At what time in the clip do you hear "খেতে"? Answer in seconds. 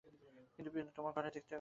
1.29-1.31